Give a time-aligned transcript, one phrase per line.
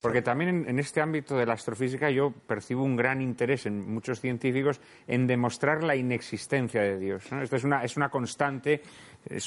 [0.00, 4.18] Porque también en, este ámbito de la astrofísica yo percibo un gran interés en muchos
[4.18, 7.30] científicos en demostrar la inexistencia de Dios.
[7.30, 8.80] Esto es una, es una constante,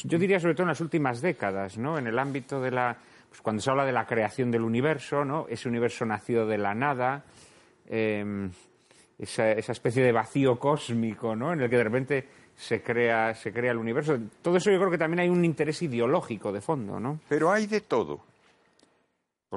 [0.04, 1.98] yo diría sobre todo en las últimas décadas, ¿no?
[1.98, 2.96] en el ámbito de la.
[3.30, 5.48] Pues cuando se habla de la creación del universo, ¿no?
[5.50, 7.26] ese universo nacido de la nada,
[7.90, 8.52] em,
[9.18, 11.52] esa, esa, especie de vacío cósmico ¿no?
[11.52, 14.20] en el que de repente se crea, se crea el universo.
[14.44, 17.00] Todo eso yo creo que también hay un interés ideológico de fondo.
[17.00, 17.22] ¿no?
[17.28, 18.33] Pero hay de todo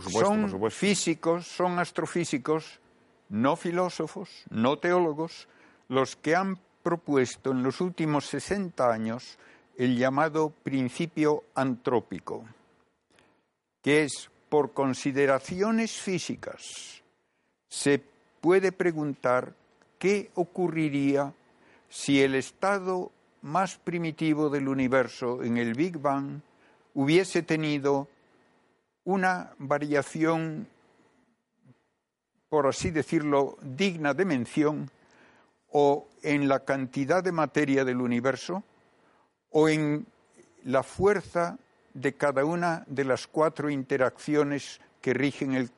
[0.00, 2.80] son físicos, son astrofísicos,
[3.28, 5.48] no filósofos, no teólogos,
[5.88, 9.38] los que han propuesto en los últimos 60 años
[9.76, 12.44] el llamado principio antrópico,
[13.82, 17.02] que es por consideraciones físicas
[17.76, 18.02] se
[18.40, 19.54] puede preguntar
[19.98, 21.34] qué ocurriría
[21.90, 26.40] si el estado más primitivo del universo en el Big Bang
[26.94, 28.08] hubiese tenido
[29.06, 30.66] una variación,
[32.48, 34.90] por así decirlo, digna de mención,
[35.70, 38.64] o en la cantidad de materia del universo,
[39.50, 40.06] o en
[40.64, 41.56] la fuerza
[41.94, 45.70] de cada una de las cuatro interacciones que rigen el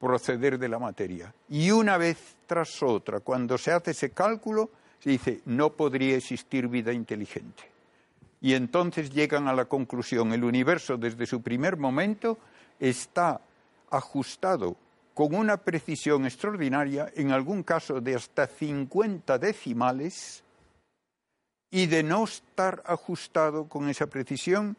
[0.00, 1.34] proceder de la materia.
[1.50, 6.66] Y una vez tras otra, cuando se hace ese cálculo, se dice, no podría existir
[6.68, 7.73] vida inteligente.
[8.44, 12.36] Y entonces llegan a la conclusión, el universo desde su primer momento
[12.78, 13.40] está
[13.88, 14.76] ajustado
[15.14, 20.44] con una precisión extraordinaria, en algún caso de hasta 50 decimales,
[21.70, 24.76] y de no estar ajustado con esa precisión,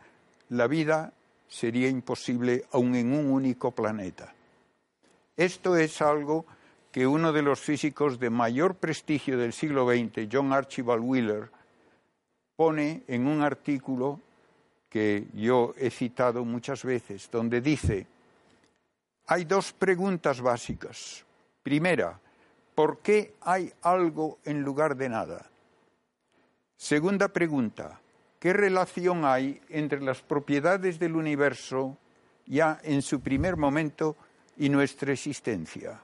[0.50, 1.12] la vida
[1.48, 4.36] sería imposible aun en un único planeta.
[5.36, 6.46] Esto es algo
[6.92, 11.55] que uno de los físicos de mayor prestigio del siglo XX, John Archibald Wheeler,
[12.56, 14.20] pone en un artículo
[14.89, 18.08] que yo he citado muchas veces, donde dice,
[19.28, 21.25] hay dos preguntas básicas.
[21.64, 22.20] Primera,
[22.73, 25.50] ¿por qué hay algo en lugar de nada?
[26.78, 28.00] Segunda pregunta,
[28.40, 31.97] ¿qué relación hay entre las propiedades del universo
[32.46, 34.16] ya en su primer momento
[34.57, 36.00] y nuestra existencia?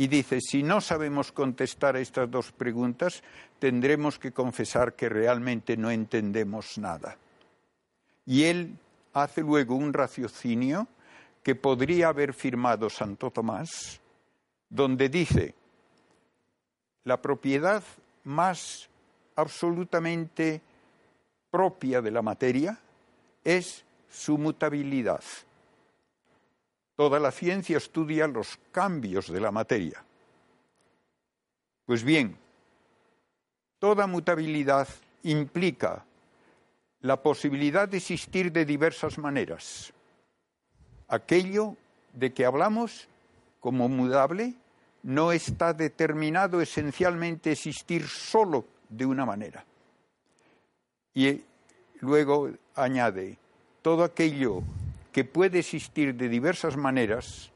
[0.00, 3.22] Y dice, si no sabemos contestar a estas dos preguntas,
[3.58, 7.18] tendremos que confesar que realmente no entendemos nada.
[8.24, 8.78] Y él
[9.12, 10.88] hace luego un raciocinio
[11.42, 14.00] que podría haber firmado Santo Tomás,
[14.70, 15.54] donde dice,
[17.04, 17.84] la propiedad
[18.24, 18.88] más
[19.36, 20.62] absolutamente
[21.50, 22.78] propia de la materia
[23.44, 25.20] es su mutabilidad.
[27.00, 30.04] Toda la ciencia estudia los cambios de la materia.
[31.86, 32.36] Pues bien,
[33.78, 34.86] toda mutabilidad
[35.22, 36.04] implica
[37.00, 39.94] la posibilidad de existir de diversas maneras.
[41.08, 41.74] Aquello
[42.12, 43.08] de que hablamos
[43.60, 44.52] como mudable
[45.02, 49.64] no está determinado esencialmente existir solo de una manera.
[51.14, 51.40] Y
[52.00, 53.38] luego añade,
[53.80, 54.62] todo aquello
[55.12, 57.50] que puede existir de diversas maneras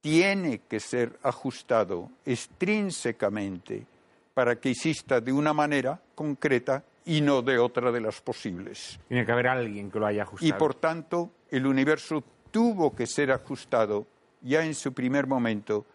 [0.00, 3.86] tiene que ser ajustado extrínsecamente
[4.34, 8.98] para que exista de una manera concreta y no de otra de las posibles.
[9.08, 10.48] Tiene que haber alguien que lo haya ajustado.
[10.48, 14.06] Y por tanto, el universo tuvo que ser ajustado
[14.42, 15.86] ya en su primer momento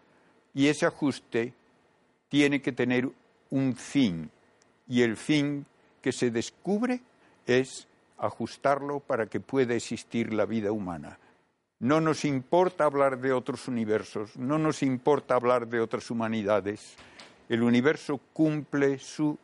[0.53, 1.53] y ese ajuste
[2.29, 3.09] tiene que tener
[3.49, 4.29] un fin.
[4.87, 5.65] Y el fin
[6.01, 7.01] que se descubre
[7.45, 7.87] es
[8.19, 11.17] ajustarlo para que pueda existir la vida humana.
[11.79, 16.95] No nos importa hablar de otros universos, no nos importa hablar de otras humanidades.
[17.47, 19.37] El universo cumple su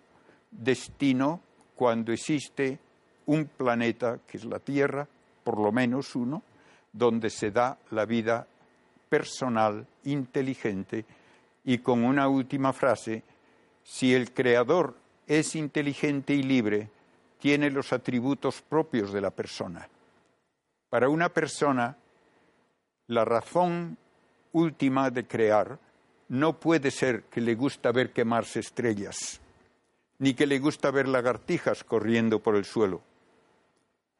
[0.51, 1.39] destino
[1.75, 2.77] cuando existe
[3.25, 5.07] un planeta, que es la Tierra,
[5.43, 6.43] por lo menos uno,
[6.91, 8.47] donde se da la vida
[9.09, 11.05] personal, inteligente,
[11.63, 13.23] y con una última frase,
[13.83, 14.95] si el Creador
[15.27, 16.89] es inteligente y libre,
[17.39, 19.87] tiene los atributos propios de la persona.
[20.89, 21.97] Para una persona,
[23.07, 23.97] la razón
[24.53, 25.77] última de crear
[26.29, 29.41] no puede ser que le gusta ver quemarse estrellas
[30.19, 33.01] ni que le gusta ver lagartijas corriendo por el suelo.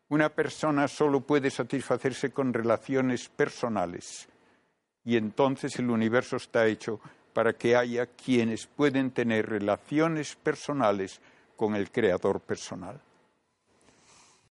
[0.10, 4.28] Una persona solo puede satisfacerse con relaciones personales
[5.04, 7.00] y entonces el universo está hecho
[7.34, 11.22] para que haya quienes pueden tener relaciones personales
[11.56, 13.02] con el creador personal.